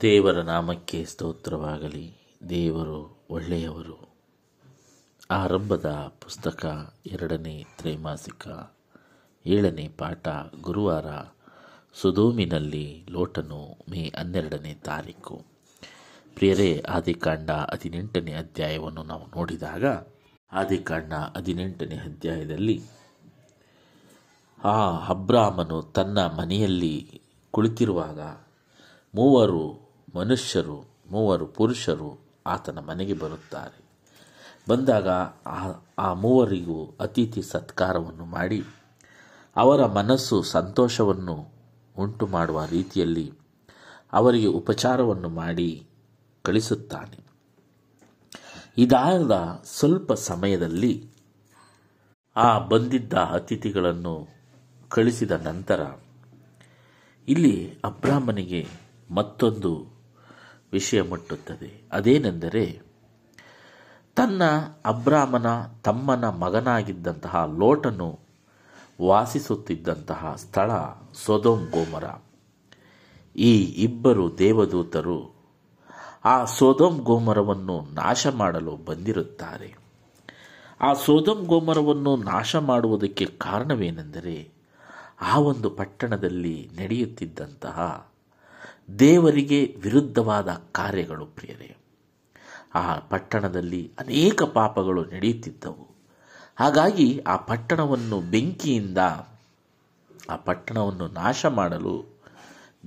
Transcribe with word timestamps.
ದೇವರ 0.00 0.40
ನಾಮಕ್ಕೆ 0.40 1.04
ಸ್ತೋತ್ರವಾಗಲಿ. 1.04 2.16
ದೇವರು 2.48 3.26
ಒಳ್ಳೆಯವರು. 3.30 4.14
ಆರಂಭದ 5.30 6.14
ಪುಸ್ತಕ 6.20 6.94
ಎರಡನೇ 7.06 7.64
ತ್ರೈಮಾಸಿಕ 7.78 8.48
ಏಳನೇ 9.46 9.88
ಪಾಠ 9.98 10.28
ಗುರುವಾರ 10.60 11.06
ಸುದೋಮಿನಲ್ಲಿ 11.94 13.06
ಲೋಟನು 13.10 13.84
ಮೇ 13.90 14.12
ಹನ್ನೆರಡನೇ 14.18 14.74
ತಾರೀಕು. 14.74 15.44
ಪ್ರಿಯರೇ, 16.34 16.82
ಆದಿಕಾಂಡ 16.88 17.50
ಹದಿನೆಂಟನೇ 17.50 18.32
ಅಧ್ಯಾಯವನ್ನು 18.32 19.02
ನಾವು 19.02 19.26
ನೋಡಿದಾಗ, 19.26 19.84
ಆದಿಕಾಂಡ 20.52 21.12
ಹದಿನೆಂಟನೇ 21.12 21.96
ಅಧ್ಯಾಯದಲ್ಲಿ, 21.96 22.82
ಆ 24.64 25.06
ಅಬ್ರಾಹ್ಮನು 25.06 25.82
ತನ್ನ 25.82 26.18
ಮನೆಯಲ್ಲಿ 26.18 27.22
ಕುಳಿತಿರುವಾಗ 27.50 28.20
ಮೂವರು 29.14 29.92
ಮನುಷ್ಯರು, 30.16 30.84
ಮೂವರು 31.10 31.46
ಪುರುಷರು 31.46 32.18
ಆತನ 32.46 32.78
ಮನೆಗೆ 32.78 33.12
ಬರುತ್ತಾರೆ. 33.12 33.84
ಬಂದಾಗ 34.68 35.08
ಆ 35.46 35.72
ಆ 35.98 36.12
ಮೂವರಿಗೂ 36.12 36.96
ಅತಿಥಿ 37.00 37.42
ಸತ್ಕಾರವನ್ನು 37.42 38.24
ಮಾಡಿ 38.24 38.64
ಅವರ 39.56 39.86
ಮನಸ್ಸು 39.86 40.42
ಸಂತೋಷವನ್ನು 40.42 41.48
ಉಂಟು 41.98 42.26
ಮಾಡುವ 42.26 42.64
ರೀತಿಯಲ್ಲಿ 42.64 43.32
ಅವರಿಗೆ 44.12 44.46
ಉಪಚಾರವನ್ನು 44.46 45.28
ಮಾಡಿ 45.28 45.86
ಕಳಿಸುತ್ತಾನೆ. 46.42 47.18
ಇದಾದ 48.78 49.62
ಸ್ವಲ್ಪ 49.64 50.12
ಸಮಯದಲ್ಲಿ 50.12 51.10
ಆ 52.36 52.58
ಬಂದಿದ್ದ 52.58 53.12
ಅತಿಥಿಗಳನ್ನು 53.14 54.28
ಕಳಿಸಿದ 54.88 55.30
ನಂತರ 55.30 55.90
ಇಲ್ಲಿ 57.28 57.78
ಅಬ್ರಾಹ್ಮನಿಗೆ 57.84 58.81
ಮತ್ತೊಂದು 59.14 59.86
ವಿಷಯ 60.72 61.02
ಮುಟ್ಟುತ್ತದೆ. 61.02 61.82
ಅದೇನೆಂದರೆ, 61.92 62.82
ತನ್ನ 64.14 64.42
ಅಬ್ರಾಮನ 64.84 65.46
ತಮ್ಮನ 65.84 66.28
ಮಗನಾಗಿದ್ದಂತಹ 66.28 67.52
ಲೋಟನು 67.58 68.18
ವಾಸಿಸುತ್ತಿದ್ದಂತಹ 69.02 70.34
ಸ್ಥಳ 70.36 70.70
ಸೊದೋಮ್ 71.14 71.70
ಗೋಮರ. 71.70 72.04
ಈ 73.36 73.64
ಇಬ್ಬರು 73.64 74.38
ದೇವದೂತರು 74.38 75.42
ಆ 76.24 76.44
ಸೋದೋಮ್ 76.44 77.00
ಗೋಮರವನ್ನು 77.00 77.80
ನಾಶ 77.80 78.26
ಮಾಡಲು 78.26 78.76
ಬಂದಿರುತ್ತಾರೆ. 78.76 79.76
ಆ 80.80 80.92
ಸೋದೋಮ್ 80.92 81.46
ಗೋಮರವನ್ನು 81.46 82.16
ನಾಶ 82.16 82.56
ಮಾಡುವುದಕ್ಕೆ 82.56 83.26
ಕಾರಣವೇನೆಂದರೆ, 83.26 84.52
ಆ 85.20 85.38
ಒಂದು 85.38 85.70
ಪಟ್ಟಣದಲ್ಲಿ 85.70 86.70
ನಡೆಯುತ್ತಿದ್ದಂತಹ 86.78 88.11
ದೇವರಿಗೆ 88.98 89.76
ವಿರುದ್ಧವಾದ 89.82 90.62
ಕಾರ್ಯಗಳು 90.72 91.26
ಪ್ರಿಯರೇ. 91.26 91.76
ಆ 92.74 92.98
ಪಟ್ಟಣದಲ್ಲಿ 92.98 93.92
ಅನೇಕ 93.98 94.42
ಪಾಪಗಳು 94.42 95.04
ನಡೆಯುತ್ತಿದ್ದವು. 95.04 95.88
ಹಾಗಾಗಿ 96.60 97.18
ಆ 97.18 97.36
ಪಟ್ಟಣವನ್ನು 97.36 98.20
ಬೆಂಕಿಯಿಂದ, 98.20 98.98
ಆ 100.30 100.36
ಪಟ್ಟಣವನ್ನು 100.36 101.08
ನಾಶ 101.08 101.46
ಮಾಡಲು 101.46 102.04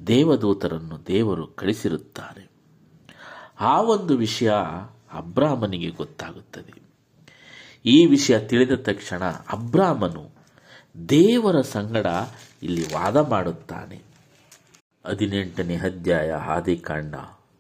ದೇವದೂತರನ್ನು 0.08 1.08
ದೇವರು 1.08 1.48
ಕಳಿಸಿರುತ್ತಾರೆ. 1.48 2.50
ಆ 3.60 3.82
ಒಂದು 3.82 4.18
ವಿಷಯ 4.18 4.52
ಅಬ್ರಾಹ್ಮನಿಗೆ 5.14 5.90
ಗೊತ್ತಾಗುತ್ತದೆ. 5.90 6.86
ಈ 7.86 8.06
ವಿಷಯ 8.06 8.40
ತಿಳಿದ 8.40 8.72
ತಕ್ಷಣ 8.72 9.24
ಅಬ್ರಾಹ್ಮನು 9.30 10.30
ದೇವರ 11.10 11.62
ಸಂಗಡ 11.62 12.08
ಇಲ್ಲಿ 12.64 12.94
ವಾದ 12.94 13.18
ಮಾಡುತ್ತಾನೆ. 13.18 14.15
ಹದಿನೆಂಟನೇ 15.08 15.76
ಅಧ್ಯಾಯ 15.76 16.32
ಆದಿಕಾಂಡ, 16.32 17.16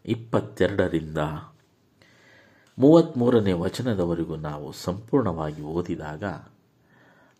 ಇಪ್ಪತ್ತೆರಡರಿಂದ 0.05 1.17
ಮೂವತ್ತ್ಮೂರನೇ 2.77 3.52
ವಚನದವರೆಗೂ 3.52 4.35
ನಾವು 4.35 4.71
ಸಂಪೂರ್ಣವಾಗಿ 4.71 5.61
ಓದಿದಾಗ 5.61 6.23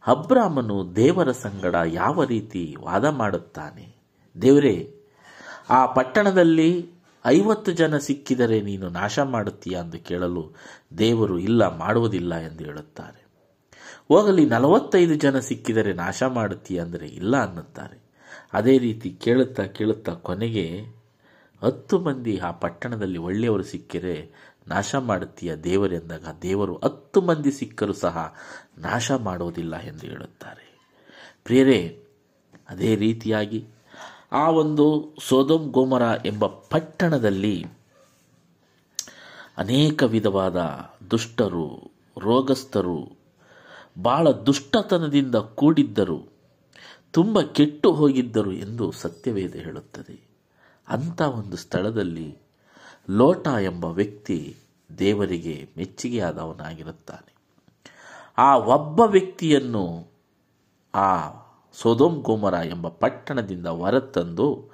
ಅಬ್ರಾಹ್ಮನು 0.08 0.96
ದೇವರ 0.96 1.32
ಸಂಗಡ 1.32 1.76
ಯಾವ 1.88 2.24
ರೀತಿ 2.24 2.76
ವಾದ 2.80 3.06
ಮಾಡುತ್ತಾನೆ? 3.06 3.96
ದೇವರೇ, 4.42 4.96
ಆ 5.70 5.86
ಪಟ್ಟಣದಲ್ಲಿ 5.86 6.90
ಐವತ್ತು 7.26 7.72
ಜನ 7.72 7.98
ಸಿಕ್ಕಿದರೆ 7.98 8.62
ನೀನು 8.62 8.90
ನಾಶ 8.90 9.20
ಮಾಡುತ್ತೀಯಾ 9.20 9.82
ಎಂದು 9.82 10.00
ಕೇಳಲು 10.00 10.56
ದೇವರು 10.98 11.40
ಇಲ್ಲ, 11.40 11.78
ಮಾಡುವುದಿಲ್ಲ 11.78 12.36
ಎಂದು 12.36 12.64
ಹೇಳುತ್ತಾರೆ. 12.64 13.26
ಹೋಗಲಿ, 14.08 14.46
ನಲವತ್ತೈದು 14.46 15.16
ಜನ 15.16 15.40
ಸಿಕ್ಕಿದರೆ 15.40 15.94
ನಾಶ 15.94 16.24
ಮಾಡುತ್ತೀಯ 16.24 16.80
ಅಂದರೆ 16.80 17.08
ಇಲ್ಲ 17.08 17.38
ಅನ್ನುತ್ತಾರೆ. 17.38 18.05
ಅದೇ 18.56 18.78
ರೀತಿ 18.78 19.10
ಕೇಳುತ್ತಾ 19.10 19.64
ಕೇಳುತ್ತಾ 19.64 20.14
ಕೊನೆಗೆ 20.14 20.84
ಹತ್ತು 21.62 22.00
ಮಂದಿ 22.00 22.38
ಆ 22.38 22.52
ಪಟ್ಟಣದಲ್ಲಿ 22.52 23.18
ಒಳ್ಳೆಯವರು 23.18 23.64
ಸಿಕ್ಕರೆ 23.64 24.30
ನಾಶ 24.68 24.96
ಮಾಡುತ್ತೀಯ 24.96 25.56
ದೇವರೆಂದಾಗ 25.56 26.28
ದೇವರು 26.42 26.76
ಹತ್ತು 26.76 27.22
ಮಂದಿ 27.22 27.52
ಸಿಕ್ಕರೂ 27.52 27.94
ಸಹ 27.94 28.36
ನಾಶ 28.78 29.12
ಮಾಡುವುದಿಲ್ಲ 29.12 29.80
ಎಂದು 29.80 30.08
ಹೇಳುತ್ತಾರೆ. 30.08 30.80
ಪ್ರಿಯರೇ, 31.44 32.04
ಅದೇ 32.70 32.96
ರೀತಿಯಾಗಿ 32.96 33.66
ಆ 34.32 34.50
ಒಂದು 34.50 35.16
ಸೋದೋಮ್ 35.20 35.72
ಗೋಮರ 35.72 36.02
ಎಂಬ 36.26 36.46
ಪಟ್ಟಣದಲ್ಲಿ 36.46 37.66
ಅನೇಕ 39.58 40.04
ವಿಧವಾದ 40.04 40.56
ದುಷ್ಟರು, 41.12 41.92
ರೋಗಸ್ಥರು, 42.20 43.18
ಬಹಳ 44.02 44.32
ದುಷ್ಟತನದಿಂದ 44.32 45.36
ಕೂಡಿದ್ದರು. 45.36 46.35
ತುಂಬ 47.16 47.42
ಕೆಟ್ಟು 47.42 47.94
ಹೋಗಿದ್ದರು 47.94 48.52
ಎಂದು 48.52 48.92
ಸತ್ಯವೇದ 48.92 49.56
ಹೇಳುತ್ತದೆ. 49.56 50.28
ಅಂಥ 50.88 51.22
ಒಂದು 51.22 51.58
ಸ್ಥಳದಲ್ಲಿ 51.58 52.38
ಲೋಟ 53.10 53.48
ಎಂಬ 53.48 53.86
ವ್ಯಕ್ತಿ 53.86 54.58
ದೇವರಿಗೆ 55.00 55.70
ಮೆಚ್ಚುಗೆಯಾದವನಾಗಿರುತ್ತಾನೆ. 55.78 57.36
ಆ 58.38 58.58
ಒಬ್ಬ 58.58 59.00
ವ್ಯಕ್ತಿಯನ್ನು 59.00 60.08
ಆ 60.96 61.30
ಸೋದೋಮ್ 61.74 62.22
ಗೋಮರ 62.22 62.54
ಎಂಬ 62.54 62.88
ಪಟ್ಟಣದಿಂದ 62.88 63.68
ಹೊರತಂದು 63.68 64.70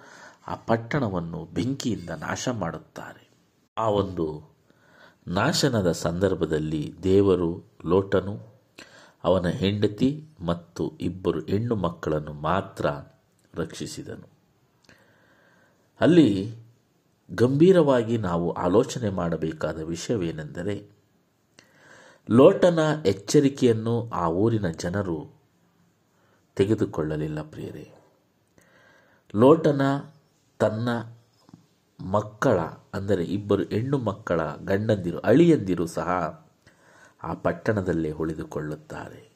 ಆ 0.47 0.55
ಪಟ್ಟಣವನ್ನು 0.55 1.49
ಬೆಂಕಿಯಿಂದ 1.53 2.09
ನಾಶ 2.09 2.49
ಮಾಡುತ್ತಾರೆ. 2.49 3.29
ಆ 3.77 3.89
ಒಂದು 3.89 4.55
ನಾಶನದ 5.27 5.91
ಸಂದರ್ಭದಲ್ಲಿ 5.91 6.93
ದೇವರು 7.03 7.63
ಲೋಟನು 7.85 8.50
ಅವನ 9.23 9.47
ಹೆಂಡತಿ 9.47 10.23
ಮತ್ತು 10.41 10.93
ಇಬ್ಬರು 11.01 11.39
ಹೆಣ್ಣು 11.39 11.75
ಮಕ್ಕಳನ್ನು 11.75 12.33
ಮಾತ್ರ 12.33 12.85
ರಕ್ಷಿಸಿದನು. 13.53 14.29
ಅಲ್ಲಿ 15.99 16.55
ಗಂಭೀರವಾಗಿ 17.31 18.17
ನಾವು 18.17 18.51
ಆಲೋಚನೆ 18.51 19.09
ಮಾಡಬೇಕಾದ 19.09 19.81
ವಿಷಯವೇನೆಂದರೆ, 19.81 20.89
ಲೋಟನ 22.29 22.79
ಎಚ್ಚರಿಕೆಯನ್ನು 23.05 24.09
ಆ 24.09 24.27
ಊರಿನ 24.27 24.69
ಜನರು 24.69 25.33
ತೆಗೆದುಕೊಳ್ಳಲಿಲ್ಲ 26.55 27.41
ಪ್ರಿಯರೇ. 27.41 27.91
ಲೋಟನ 29.35 29.81
ತನ್ನ 30.59 30.89
ಮಕ್ಕಳ, 31.99 32.59
ಅಂದರೆ 32.93 33.23
ಇಬ್ಬರು 33.23 33.63
ಹೆಣ್ಣು 33.63 33.97
ಮಕ್ಕಳ 33.97 34.41
ಗಂಡಂದಿರು, 34.55 35.19
ಅಳಿಯಂದಿರು 35.19 35.85
ಸಹ 35.85 36.09
ಆ 37.23 37.33
ಪಟ್ಟಣದಲ್ಲೇ 37.33 38.11
ಉಳಿದುಕೊಳ್ಳುತ್ತಾರೆ. 38.11 39.31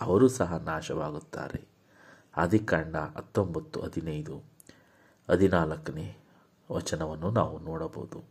ಅವರು 0.00 0.28
ಸಹ 0.28 0.56
ನಾಶವಾಗುತ್ತಾರೆ. 0.56 1.68
ಆದಿಕಾಂಡ 2.36 2.96
ಹತ್ತೊಂಬತ್ತು 2.96 3.80
ಹದಿನೈದು. 3.80 4.42
ಹದಿನಾಲ್ಕನೇ 5.30 6.16
ವಚನವನ್ನು 6.72 7.30
ನಾವು 7.30 7.58
ನೋಡಬಹುದು. 7.58 8.24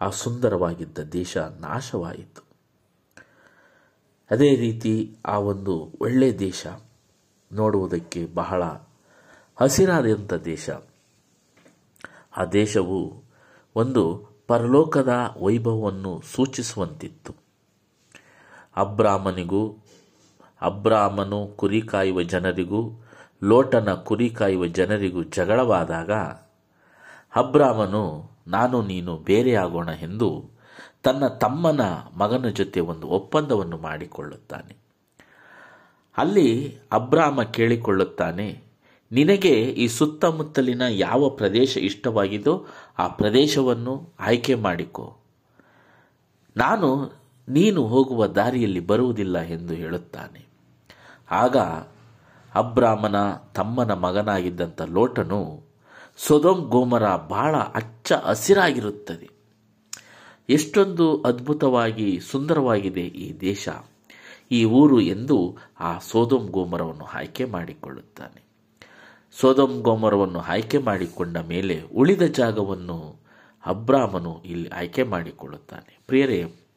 ಆ 0.00 0.10
ಸುಂದರವಾಗಿದ್ದ 0.10 0.98
ದೇಶ 0.98 1.38
ನಾಶವಾಯಿತು. 1.38 2.42
ಅದೇ 4.30 4.56
ರೀತಿ 4.56 5.16
ಆ 5.26 5.38
ಒಂದು 5.38 5.92
ಒಳ್ಳೆಯ 6.00 6.38
ದೇಶ 6.38 6.66
ನೋಡುವುದಕ್ಕೆ 7.52 8.26
ಬಹಳ 8.26 8.64
ಹಸಿರಾದಂಥ 9.56 10.34
ದೇಶ. 10.34 10.70
ಆ 12.36 12.44
ದೇಶವು 12.44 13.22
ಒಂದು 13.76 14.28
ಪರಲೋಕದ 14.48 15.34
ವೈಭವವನ್ನು 15.42 16.20
ಸೂಚಿಸುವಂತಿತ್ತು. 16.20 17.47
ಅಬ್ರಾಹ್ಮನಿಗೂ 18.78 19.62
ಅಬ್ರಾಹ್ಮನು 20.62 21.46
ಕುರಿ 21.46 21.80
ಕಾಯುವ 21.82 22.22
ಜನರಿಗೂ, 22.22 22.80
ಲೋಟನ 23.42 23.94
ಕುರಿ 23.94 24.28
ಕಾಯುವ 24.30 24.66
ಜನರಿಗೂ 24.66 25.22
ಜಗಳವಾದಾಗ 25.22 26.12
ಅಬ್ರಾಹ್ಮನು 27.36 28.04
ನಾನು 28.46 28.82
ನೀನು 28.82 29.12
ಬೇರೆಯಾಗೋಣ 29.16 29.88
ಎಂದು 30.02 30.28
ತನ್ನ 31.02 31.26
ತಮ್ಮನ 31.26 31.82
ಮಗನ 32.16 32.48
ಜೊತೆ 32.48 32.80
ಒಂದು 32.80 33.06
ಒಪ್ಪಂದವನ್ನು 33.08 33.76
ಮಾಡಿಕೊಳ್ಳುತ್ತಾನೆ. 33.78 34.74
ಅಲ್ಲಿ 36.16 36.48
ಅಬ್ರಾಹ್ಮ 36.92 37.42
ಕೇಳಿಕೊಳ್ಳುತ್ತಾನೆ, 37.42 38.48
ನಿನಗೆ 39.12 39.54
ಈ 39.82 39.86
ಸುತ್ತಮುತ್ತಲಿನ 39.88 40.82
ಯಾವ 40.88 41.28
ಪ್ರದೇಶ 41.28 41.76
ಇಷ್ಟವಾಗಿದೋ 41.76 42.54
ಆ 42.98 43.08
ಪ್ರದೇಶವನ್ನು 43.08 43.94
ಆಯ್ಕೆ 44.20 44.54
ಮಾಡಿಕೊ. 44.54 45.06
ನಾನು 46.56 46.88
ನೀನು 47.48 47.86
ಹೋಗುವ 47.86 48.26
ದಾರಿಯಲ್ಲಿ 48.26 48.80
ಬರುವುದಿಲ್ಲ 48.80 49.38
ಎಂದು 49.38 49.74
ಹೇಳುತ್ತಾನೆ. 49.74 50.46
ಆಗ 51.30 51.56
ಅಬ್ರಾಹ್ಮನ 52.54 53.16
ತಮ್ಮನ 53.54 53.92
ಮಗನಾಗಿದ್ದಂಥ 53.92 54.82
ಲೋಟನು 54.82 55.62
ಸೊದೋಮ್ 56.16 56.68
ಗೋಮರ 56.68 57.16
ಬಹಳ 57.16 57.56
ಅಚ್ಚ 57.56 58.12
ಹಸಿರಾಗಿರುತ್ತದೆ. 58.12 59.30
ಎಷ್ಟೊಂದು 60.48 61.22
ಅದ್ಭುತವಾಗಿ 61.22 62.20
ಸುಂದರವಾಗಿದೆ 62.20 63.00
ಈ 63.00 63.40
ದೇಶ. 63.40 63.68
ಈ 64.50 64.64
ಊರು 64.64 65.00
ಎಂದು 65.00 65.56
ಆ 65.80 65.98
ಸೋದೋಮ್ 65.98 66.48
ಗೋಮರವನ್ನು 66.48 67.04
ಆಯ್ಕೆ 67.04 67.44
ಮಾಡಿಕೊಳ್ಳುತ್ತಾನೆ. 67.44 68.42
ಸೋದೋಮ್ 69.40 69.82
ಗೋಮರವನ್ನು 69.82 70.38
ಆಯ್ಕೆ 70.38 70.78
ಮಾಡಿಕೊಂಡ 70.78 71.36
ಮೇಲೆ 71.36 71.82
ಉಳಿದ 71.82 72.22
ಜಾಗವನ್ನು 72.22 73.16
ಅಬ್ರಾಮನು 73.66 74.42
ಇಲ್ಲಿ 74.44 74.68
ಆಯ್ಕೆ 74.68 75.02
ಮಾಡಿಕೊಳ್ಳುತ್ತಾನೆ. 75.02 75.98
ಪ್ರಿಯರೇ 76.06 76.67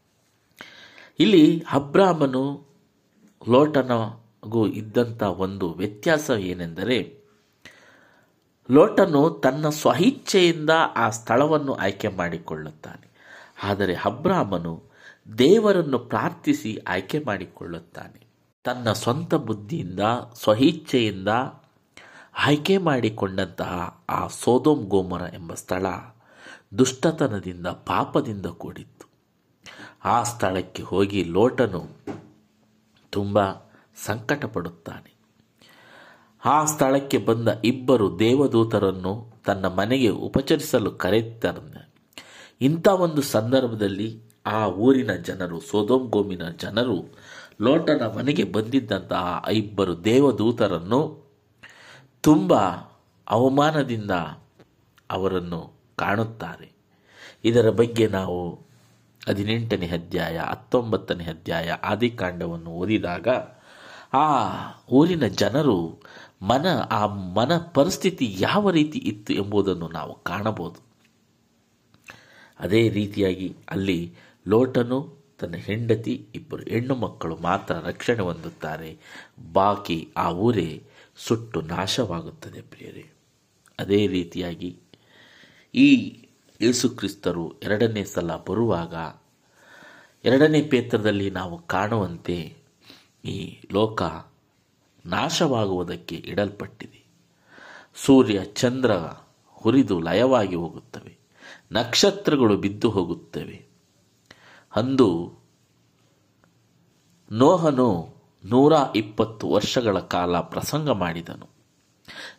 ಇಲ್ಲಿ 1.21 1.63
ಅಬ್ರಾಮನು 1.71 2.65
ಲೋಟನಗೂ 3.50 4.68
ಇದ್ದಂಥ 4.68 5.23
ಒಂದು 5.23 5.73
ವ್ಯತ್ಯಾಸ 5.73 6.29
ಏನೆಂದರೆ, 6.29 7.19
ಲೋಟನು 8.71 9.29
ತನ್ನ 9.29 9.69
ಸ್ವಇಚ್ಛೆಯಿಂದ 9.69 10.69
ಆ 10.95 11.09
ಸ್ಥಳವನ್ನು 11.09 11.73
ಆಯ್ಕೆ 11.73 12.07
ಮಾಡಿಕೊಳ್ಳುತ್ತಾನೆ. 12.07 13.12
ಆದರೆ 13.63 13.95
ಅಬ್ರಾಮನು 13.95 14.83
ದೇವರನ್ನು 15.38 16.00
ಪ್ರಾರ್ಥಿಸಿ 16.00 16.77
ಆಯ್ಕೆ 16.88 17.19
ಮಾಡಿಕೊಳ್ಳುತ್ತಾನೆ. 17.19 18.27
ತನ್ನ 18.63 18.91
ಸ್ವಂತ 18.91 19.35
ಬುದ್ಧಿಯಿಂದ, 19.35 20.00
ಸ್ವಇಚ್ಛೆಯಿಂದ 20.33 21.27
ಆಯ್ಕೆ 22.38 22.77
ಮಾಡಿಕೊಂಡಂತಹ 22.77 24.03
ಆ 24.09 24.27
ಸೋದೋಮ್ 24.27 24.85
ಗೋಮರ 24.85 25.21
ಎಂಬ 25.33 25.53
ಸ್ಥಳ 25.53 25.85
ದುಷ್ಟತನದಿಂದ 26.77 27.67
ಪಾಪದಿಂದ 27.67 28.45
ಕೂಡಿತ್ತು. 28.45 29.10
ಆ 30.06 30.24
ಸ್ಥಳಕ್ಕೆ 30.24 30.83
ಹೋಗಿ 30.83 31.24
ಲೋಟನು 31.24 31.88
ತುಂಬ 33.12 33.51
ಸಂಕಟ 34.06 34.45
ಪಡುತ್ತಾನೆ 34.45 35.13
ಆ 36.45 36.65
ಸ್ಥಳಕ್ಕೆ 36.65 37.18
ಬಂದ 37.18 37.50
ಇಬ್ಬರು 37.63 38.19
ದೇವದೂತರನ್ನು 38.19 39.33
ತನ್ನ 39.45 39.65
ಮನೆಗೆ 39.65 40.09
ಉಪಚರಿಸಲು 40.09 40.92
ಕರೆಯುತ್ತಾರೆ 40.92 41.92
ಇಂಥ 42.62 42.88
ಒಂದು 42.88 43.21
ಸಂದರ್ಭದಲ್ಲಿ 43.21 44.21
ಆ 44.45 44.68
ಊರಿನ 44.68 45.13
ಜನರು, 45.13 45.59
ಸೋದೋಮ್ 45.59 46.09
ಗೋಮಿನ 46.09 46.50
ಜನರು 46.50 47.15
ಲೋಟನ 47.62 48.01
ಮನೆಗೆ 48.18 48.44
ಬಂದಿದ್ದಂತಹ 48.44 49.44
ಇಬ್ಬರು 49.51 50.03
ದೇವದೂತರನ್ನು 50.03 51.31
ತುಂಬ 52.21 52.53
ಅವಮಾನದಿಂದ 53.30 54.12
ಅವರನ್ನು 55.12 55.74
ಕಾಣುತ್ತಾರೆ. 55.95 56.71
ಇದರ 57.44 57.69
ಬಗ್ಗೆ 57.69 58.07
ನಾವು 58.07 58.70
ಹದಿನೆಂಟನೇ 59.27 59.88
ಅಧ್ಯಾಯ, 59.88 60.38
ಹತ್ತೊಂಬತ್ತನೇ 60.38 61.23
ಅಧ್ಯಾಯ 61.23 61.69
ಆದಿಕಾಂಡವನ್ನು 61.69 62.69
ಓದಿದಾಗ, 62.69 63.27
ಆ 64.13 64.47
ಊರಿನ 64.91 65.27
ಜನರು 65.27 66.00
ಮನ, 66.41 66.65
ಆ 66.91 67.06
ಮನ 67.06 67.57
ಪರಿಸ್ಥಿತಿ 67.57 68.35
ಯಾವ 68.39 68.69
ರೀತಿ 68.69 69.00
ಇತ್ತು 69.00 69.33
ಎಂಬುದನ್ನು 69.33 69.88
ನಾವು 69.88 70.23
ಕಾಣಬಹುದು. 70.23 70.83
ಅದೇ 72.59 72.89
ರೀತಿಯಾಗಿ 72.89 73.56
ಅಲ್ಲಿ 73.69 74.13
ಲೋಟನು 74.47 75.18
ತನ್ನ 75.39 75.56
ಹೆಂಡತಿ, 75.56 76.27
ಇಬ್ಬರು 76.35 76.63
ಹೆಣ್ಣು 76.63 76.95
ಮಕ್ಕಳು 76.95 77.35
ಮಾತ್ರ 77.35 77.75
ರಕ್ಷಣೆ 77.75 78.19
ಹೊಂದುತ್ತಾರೆ. 78.19 78.97
ಬಾಕಿ 79.53 80.09
ಆ 80.17 80.31
ಊರೇ 80.31 80.83
ಸುಟ್ಟು 81.17 81.62
ನಾಶವಾಗುತ್ತದೆ 81.62 82.62
ಪ್ರಿಯರೇ. 82.62 83.06
ಅದೇ 83.79 84.07
ರೀತಿಯಾಗಿ 84.07 84.77
ಈ 85.75 86.17
ಯೇಸುಕ್ರಿಸ್ತರು 86.61 87.59
ಎರಡನೇ 87.63 88.03
ಸಲ 88.03 88.35
ಬರುವಾಗ 88.35 88.95
ಎರಡನೇ 90.25 90.61
ಪೇತ್ರದಲ್ಲಿ 90.61 91.29
ನಾವು 91.29 91.67
ಕಾಣುವಂತೆ 91.67 92.57
ಈ 93.25 93.59
ಲೋಕ 93.71 94.01
ನಾಶವಾಗುವುದಕ್ಕೆ 95.05 96.15
ಇಡಲ್ಪಟ್ಟಿದೆ. 96.15 97.05
ಸೂರ್ಯ, 97.95 98.45
ಚಂದ್ರ 98.45 98.91
ಹುರಿದು 99.45 99.99
ಲಯವಾಗಿ 99.99 100.55
ಹೋಗುತ್ತವೆ. 100.55 101.17
ನಕ್ಷತ್ರಗಳು 101.71 102.57
ಬಿದ್ದು 102.57 102.89
ಹೋಗುತ್ತವೆ. 102.89 103.65
ಅಂದು 104.75 105.33
ನೋಹನು 107.31 108.15
ನೂರ 108.45 108.73
ಇಪ್ಪತ್ತು 108.95 109.49
ವರ್ಷಗಳ 109.49 109.99
ಕಾಲ 109.99 110.39
ಪ್ರಸಂಗ 110.39 110.89
ಮಾಡಿದನು. 110.89 111.49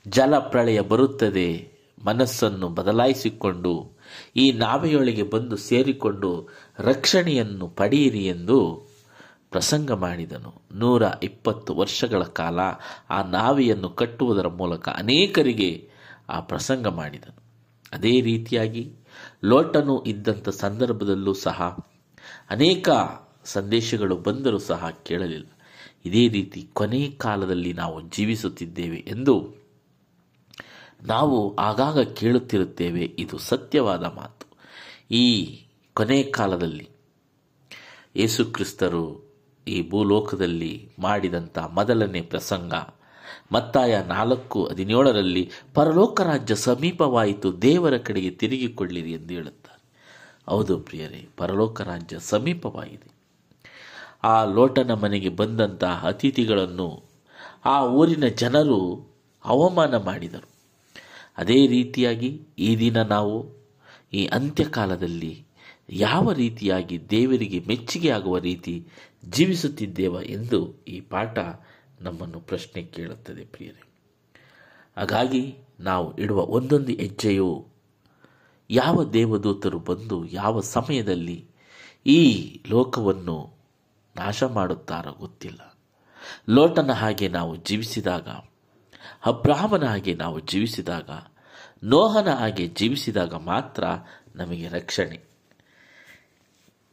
ಜಲ 0.08 0.38
ಪ್ರಳಯ 0.38 0.80
ಬರುತ್ತದೆ. 0.80 1.71
ಮನಸ್ಸನ್ನು 2.04 2.68
ಬದಲಾಯಿಸಿಕೊಂಡು, 2.68 3.92
ಈ 4.36 4.52
ನಾವೆಯೊಳಗೆ 4.52 5.22
ಬಂದು 5.22 5.56
ಸೇರಿಕೊಂಡು 5.56 6.48
ರಕ್ಷಣೆಯನ್ನು 6.78 7.68
ಪಡೆಯಿರಿ 7.68 8.24
ಎಂದು 8.26 8.58
ಪ್ರಸಂಗ 9.50 9.92
ಮಾಡಿದನು. 9.92 10.62
ನೂರ 10.72 11.02
ಇಪ್ಪತ್ತು 11.22 11.74
ವರ್ಷಗಳ 11.74 12.22
ಕಾಲ 12.22 12.60
ಆ 13.10 13.22
ನಾವೆಯನ್ನು 13.22 13.88
ಕಟ್ಟುವುದರ 13.90 14.46
ಮೂಲಕ 14.46 14.88
ಅನೇಕರಿಗೆ 14.88 15.88
ಆ 16.28 16.40
ಪ್ರಸಂಗ 16.40 16.86
ಮಾಡಿದನು. 16.86 17.42
ಅದೇ 17.92 18.20
ರೀತಿಯಾಗಿ 18.20 18.92
ಲೋಟನು 19.44 20.02
ಇದ್ದಂಥ 20.02 20.48
ಸಂದರ್ಭದಲ್ಲೂ 20.48 21.32
ಸಹ 21.32 21.78
ಅನೇಕ 22.50 22.88
ಸಂದೇಶಗಳು 23.44 24.16
ಬಂದರೂ 24.16 24.58
ಸಹ 24.58 24.90
ಕೇಳಲಿಲ್ಲ. 25.02 25.46
ಇದೇ 26.04 26.28
ರೀತಿ 26.28 26.68
ಕೊನೆ 26.72 27.10
ಕಾಲದಲ್ಲಿ 27.10 27.72
ನಾವು 27.72 28.00
ಜೀವಿಸುತ್ತಿದ್ದೇವೆ 28.00 28.96
ಎಂದು 28.96 29.61
ನಾವು 31.02 31.56
ಆಗಾಗ 31.56 32.00
ಕೇಳುತ್ತಿರುತ್ತೇವೆ, 32.00 33.14
ಇದು 33.18 33.38
ಸತ್ಯವಾದ 33.38 34.04
ಮಾತು. 34.04 34.46
ಈ 35.10 35.58
ಕೊನೆ 35.94 36.22
ಕಾಲದಲ್ಲಿ 36.22 36.88
ಯೇಸುಕ್ರಿಸ್ತರು 38.16 39.32
ಈ 39.68 39.90
ಭೂಲೋಕದಲ್ಲಿ 39.90 40.88
ಮಾಡಿದಂಥ 40.98 41.58
ಮೊದಲನೇ 41.58 42.20
ಪ್ರಸಂಗ, 42.20 42.74
ಮತ್ತಾಯ 43.52 44.02
ನಾಲ್ಕು 44.02 44.64
ಹದಿನೇಳರಲ್ಲಿ, 44.64 45.50
ಪರಲೋಕ 45.74 46.20
ರಾಜ್ಯ 46.20 46.54
ಸಮೀಪವಾಯಿತು, 46.54 47.62
ದೇವರ 47.62 47.96
ಕಡೆಗೆ 47.96 48.30
ತಿರುಗಿಕೊಳ್ಳಿರಿ 48.30 49.12
ಎಂದು 49.12 49.34
ಹೇಳುತ್ತಾರೆ. 49.34 49.82
ಹೌದು 50.48 50.78
ಪ್ರಿಯರೇ, 50.78 51.28
ಪರಲೋಕ 51.36 51.80
ರಾಜ್ಯ 51.80 52.18
ಸಮೀಪವಾಗಿದೆ. 52.18 53.12
ಆ 54.24 54.44
ಲೋಟನ 54.44 54.94
ಮನೆಗೆ 54.94 55.28
ಬಂದಂತಹ 55.28 56.04
ಅತಿಥಿಗಳನ್ನು 56.06 57.02
ಆ 57.64 57.86
ಊರಿನ 57.86 58.26
ಜನರು 58.26 59.10
ಅವಮಾನ 59.44 59.96
ಮಾಡಿದರು. 59.96 60.51
ಅದೇ 61.38 61.66
ರೀತಿಯಾಗಿ 61.66 62.46
ಈ 62.58 62.76
ದಿನ 62.76 63.02
ನಾವು 63.02 63.54
ಈ 64.12 64.26
ಅಂತ್ಯಕಾಲದಲ್ಲಿ 64.26 65.44
ಯಾವ 65.90 66.32
ರೀತಿಯಾಗಿ 66.32 67.10
ದೇವರಿಗೆ 67.10 67.58
ಮೆಚ್ಚುಗೆ 67.58 68.10
ಆಗುವ 68.10 68.38
ರೀತಿ 68.38 68.86
ಜೀವಿಸುತ್ತಿದ್ದೇವ 69.28 70.22
ಎಂದು 70.22 70.84
ಈ 70.88 71.00
ಪಾಠ 71.00 71.38
ನಮ್ಮನ್ನು 72.00 72.40
ಪ್ರಶ್ನೆ 72.40 72.82
ಕೇಳುತ್ತದೆ 72.82 73.44
ಪ್ರಿಯರೇ. 73.44 73.82
ಹಾಗಾಗಿ 74.96 75.58
ನಾವು 75.80 76.16
ಇಡುವ 76.16 76.40
ಒಂದೊಂದು 76.40 76.92
ಹೆಜ್ಜೆಯು 76.92 77.66
ಯಾವ 78.70 79.04
ದೇವದೂತರು 79.04 79.78
ಬಂದು 79.78 80.26
ಯಾವ 80.26 80.60
ಸಮಯದಲ್ಲಿ 80.60 81.46
ಈ 82.06 82.20
ಲೋಕವನ್ನು 82.68 83.54
ನಾಶ 84.16 84.42
ಮಾಡುತ್ತಾರೋ 84.42 85.12
ಗೊತ್ತಿಲ್ಲ. 85.12 85.76
ಲೋಟನ 86.48 86.92
ಹಾಗೆ 86.92 87.28
ನಾವು 87.28 87.56
ಜೀವಿಸಿದಾಗ, 87.56 88.28
ಅಬ್ರಾಹ್ಮನ 89.26 89.84
ಹಾಗೆ 89.84 90.14
ನಾವು 90.14 90.40
ಜೀವಿಸಿದಾಗ 90.40 91.10
ನೋಹನ 91.84 92.28
ಹಾಗೆ 92.28 92.66
ಜೀವಿಸಿದಾಗ 92.66 93.34
ಮಾತ್ರ 93.34 93.84
ನಮಗೆ 94.34 94.68
ರಕ್ಷಣೆ. 94.68 95.20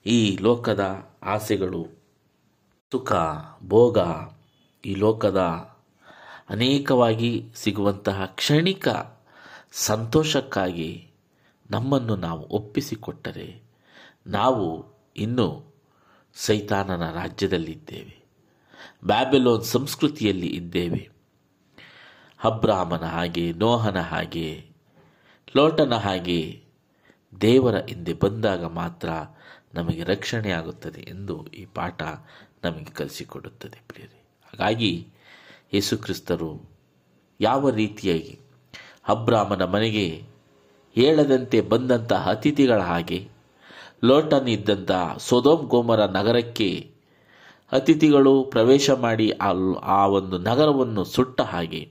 ಈ 0.06 0.38
ಲೋಕದ 0.42 1.10
ಆಸೆಗಳು, 1.24 1.88
ಸುಖ, 2.92 3.12
ಭೋಗ, 3.64 3.98
ಈ 4.86 4.96
ಲೋಕದ 4.96 5.38
ಅನೇಕವಾಗಿ 6.50 7.52
ಸಿಗುವಂತಹ 7.56 8.26
ಕ್ಷಣಿಕ 8.26 8.88
ಸಂತೋಷಕ್ಕಾಗಿ 9.72 11.08
ನಮ್ಮನ್ನು 11.72 12.16
ನಾವು 12.16 12.48
ಒಪ್ಪಿಸಿಕೊಟ್ಟರೆ 12.48 13.62
ನಾವು 14.28 14.86
ಇನ್ನೂ 15.18 15.74
ಸೈತಾನನ 16.34 17.12
ರಾಜ್ಯದಲ್ಲಿದ್ದೇವೆ. 17.12 18.24
ಬ್ಯಾಬೆಲೋನ್ 19.06 19.64
ಸಂಸ್ಕೃತಿಯಲ್ಲಿ 19.64 20.48
ಇದ್ದೇವೆ. 20.48 21.10
ಅಬ್ರಾಹ್ಮನ 22.44 23.06
ಹಾಗೆ, 23.06 23.52
ನೋಹನ 23.52 24.00
ಹಾಗೆ 24.00 24.69
ಲೋಟನ 25.56 25.94
ಹಾಗೆ 25.96 26.62
ದೇವರ 27.42 27.76
ಹಿಂದೆ 27.90 28.14
ಬಂದಾಗ 28.14 28.66
ಮಾತ್ರ 28.66 29.10
ನಮಗೆ 29.74 30.04
ರಕ್ಷಣೆ 30.04 30.52
ಆಗುತ್ತದೆ 30.52 31.02
ಎಂದು 31.02 31.46
ಈ 31.48 31.66
ಪಾಠ 31.66 32.02
ನಮಗೆ 32.64 32.92
ಕಲಿಸಿಕೊಡುತ್ತದೆ 32.94 33.82
ಪ್ರಿಯರಿ. 33.88 34.20
ಹಾಗಾಗಿ 34.46 35.08
ಯೇಸುಕ್ರಿಸ್ತರು 35.74 36.52
ಯಾವ 37.42 37.70
ರೀತಿಯಾಗಿ 37.70 38.40
ಅಬ್ರಾಹ್ಮನ 39.10 39.64
ಮನೆಗೆ 39.64 40.08
ಹೇಳದಂತೆ 40.96 41.62
ಬಂದಂತಹ 41.62 42.30
ಅತಿಥಿಗಳ 42.30 42.82
ಹಾಗೆ 42.82 43.20
ಲೋಟನಿದ್ದಂಥ 44.04 44.92
ಸೊದೋಮ್ 45.18 45.68
ಗೋಮರ 45.68 46.06
ನಗರಕ್ಕೆ 46.06 46.92
ಅತಿಥಿಗಳು 47.72 48.44
ಪ್ರವೇಶ 48.44 48.90
ಮಾಡಿ 48.90 49.32
ಆ 49.32 49.50
ಆ 49.82 50.08
ಒಂದು 50.08 50.38
ನಗರವನ್ನು 50.38 51.04
ಸುಟ್ಟ 51.04 51.42
ಹಾಗೆ 51.42 51.82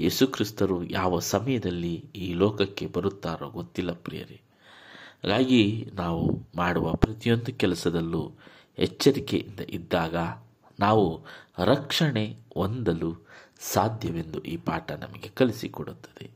ಯೇಸುಕ್ರಿಸ್ತರು 0.00 0.84
ಯಾವ 0.84 1.18
ಸಮಯದಲ್ಲಿ 1.18 2.04
ಈ 2.14 2.32
ಲೋಕಕ್ಕೆ 2.32 2.86
ಬರುತ್ತಾರೋ 2.86 3.48
ಗೊತ್ತಿಲ್ಲ 3.48 3.92
ಪ್ರಿಯರೇ. 3.92 4.40
ಹಾಗಾಗಿ 5.24 5.90
ನಾವು 5.94 6.46
ಮಾಡುವ 6.56 6.94
ಪ್ರತಿಯೊಂದು 6.94 7.58
ಕೆಲಸದಲ್ಲೂ 7.58 8.32
ಎಚ್ಚರಿಕೆಯಿಂದ 8.78 9.60
ಇದ್ದಾಗ 9.60 10.16
ನಾವು 10.80 11.24
ರಕ್ಷಣೆ 11.58 12.36
ಹೊಂದಲು 12.54 13.26
ಸಾಧ್ಯವೆಂದು 13.60 14.40
ಈ 14.40 14.56
ಪಾಠ 14.56 14.92
ನಮಗೆ 14.92 15.28
ಕಲಿಸಿಕೊಡುತ್ತದೆ. 15.28 16.30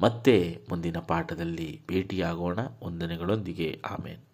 ಮತ್ತೆ 0.00 0.60
ಮುಂದಿನ 0.70 0.98
ಪಾಠದಲ್ಲಿ 0.98 1.80
ಭೇಟಿಯಾಗೋಣ. 1.88 2.58
ವಂದನೆಗಳೊಂದಿಗೆ. 2.84 3.80
ಆಮೇನ್. 3.84 4.27